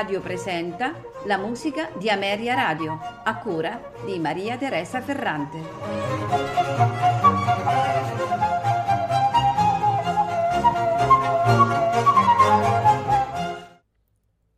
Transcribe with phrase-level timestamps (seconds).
[0.00, 5.58] Radio presenta la musica di Ameria Radio, a cura di Maria Teresa Ferrante.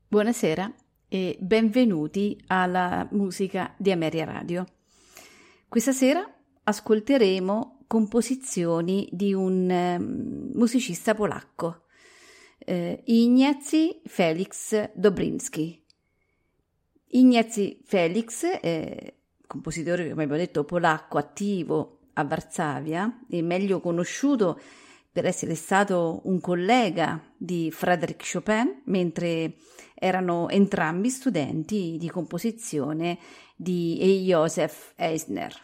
[0.07, 0.73] Buonasera
[1.09, 4.64] e benvenuti alla musica di Ameria Radio.
[5.69, 6.25] Questa sera
[6.63, 11.82] ascolteremo composizioni di un um, musicista polacco,
[12.64, 15.80] eh, Ignacy Felix Dobrinski.
[17.08, 19.16] Ignacy Felix, eh,
[19.46, 24.61] compositore, come abbiamo detto, polacco attivo a Varsavia e meglio conosciuto
[25.11, 29.57] per essere stato un collega di Frédéric Chopin mentre
[29.94, 33.19] erano entrambi studenti di composizione
[33.54, 35.54] di Josef Eisner.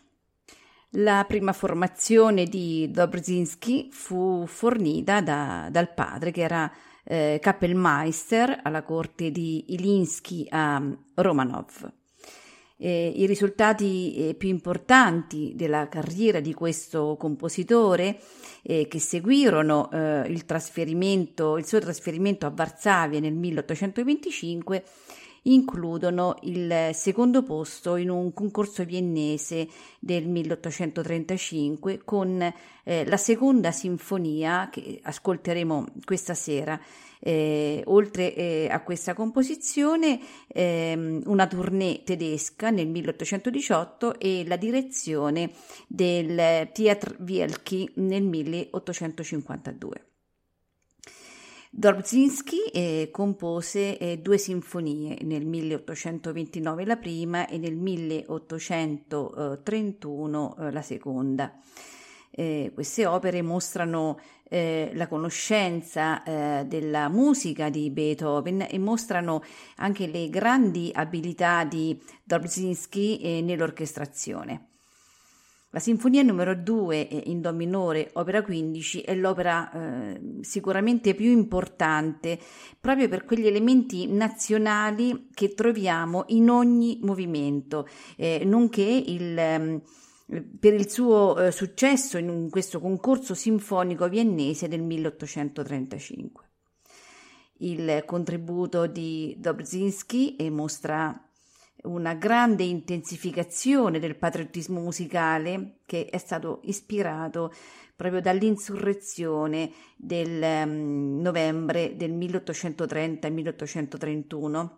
[0.93, 6.71] La prima formazione di Dobrzinski fu fornita da, dal padre, che era
[7.09, 10.83] eh, Kapellmeister alla corte di Ilinsky a
[11.15, 11.91] Romanov.
[12.81, 18.21] Eh, I risultati eh, più importanti della carriera di questo compositore
[18.63, 20.45] eh, che seguirono eh, il,
[21.59, 24.85] il suo trasferimento a Varsavia nel 1825
[25.49, 29.69] includono il secondo posto in un concorso viennese
[29.99, 32.41] del 1835 con
[32.85, 36.81] eh, la seconda sinfonia che ascolteremo questa sera.
[37.21, 45.51] Eh, oltre eh, a questa composizione, ehm, una tournée tedesca nel 1818 e la direzione
[45.89, 50.08] del Theatre Wielki nel 1852.
[51.71, 60.83] Dobrzynski eh, compose eh, due sinfonie nel 1829 la prima e nel 1831 eh, la
[60.83, 61.53] seconda.
[62.31, 64.19] Eh, queste opere mostrano
[64.49, 69.43] eh, la conoscenza eh, della musica di Beethoven e mostrano
[69.77, 74.78] anche le grandi abilità di Dobrzynski nell'orchestrazione.
[75.71, 81.31] La sinfonia numero 2 eh, in Do minore, opera 15, è l'opera eh, sicuramente più
[81.31, 82.39] importante
[82.81, 87.87] proprio per quegli elementi nazionali che troviamo in ogni movimento,
[88.17, 89.83] eh, nonché il, eh,
[90.59, 96.45] per il suo eh, successo in questo concorso sinfonico viennese del 1835.
[97.59, 101.28] Il contributo di Dobrzynski mostra
[101.83, 107.53] una grande intensificazione del patriottismo musicale che è stato ispirato
[107.95, 114.71] proprio dall'insurrezione del um, novembre del 1830-1831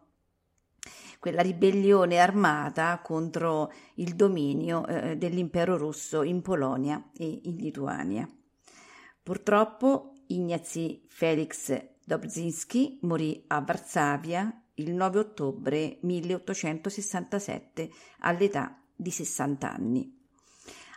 [1.20, 8.26] quella ribellione armata contro il dominio eh, dell'impero russo in Polonia e in Lituania.
[9.22, 20.18] Purtroppo Ignacy Felix Dobrzynski morì a Varsavia il 9 ottobre 1867 all'età di 60 anni.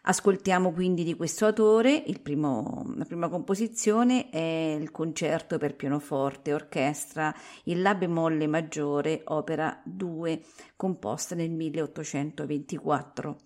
[0.06, 6.54] Ascoltiamo quindi di questo autore, primo, la prima composizione è il concerto per pianoforte e
[6.54, 7.34] orchestra
[7.66, 10.44] in La bemolle maggiore, opera 2,
[10.76, 13.38] composta nel 1824,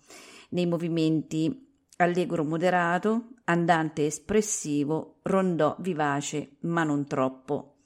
[0.50, 1.64] nei movimenti
[1.98, 7.77] allegro moderato, andante espressivo, rondò vivace ma non troppo,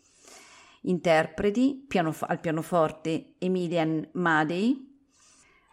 [0.82, 4.76] Interpreti pianof- al pianoforte Emilian Madej,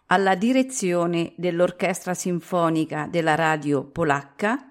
[0.08, 4.70] alla direzione dell'Orchestra Sinfonica della Radio Polacca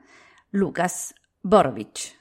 [0.51, 2.18] Lukas Borowicz.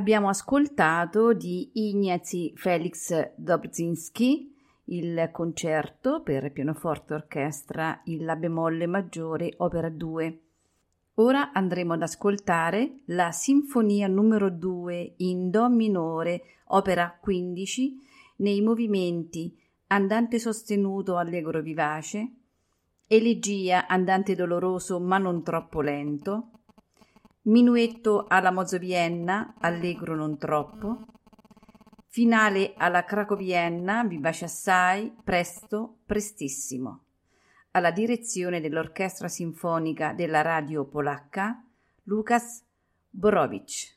[0.00, 4.50] Abbiamo ascoltato di Ignacy Felix Dobrzynski
[4.84, 10.40] il concerto per pianoforte orchestra in La bemolle maggiore, opera 2.
[11.16, 17.98] Ora andremo ad ascoltare la Sinfonia numero 2 in Do minore, opera 15,
[18.36, 19.54] nei movimenti
[19.88, 22.32] Andante sostenuto allegro vivace,
[23.06, 26.49] Elegia andante doloroso ma non troppo lento,
[27.42, 31.06] Minuetto alla Mozovienna, allegro non troppo,
[32.12, 37.04] Finale alla Cracovienna, vivace assai, presto, prestissimo.
[37.70, 41.64] Alla direzione dell'Orchestra Sinfonica della Radio Polacca,
[42.02, 42.64] Lukas
[43.08, 43.96] Borowicz.